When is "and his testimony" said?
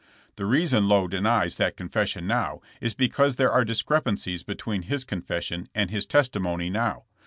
5.75-6.71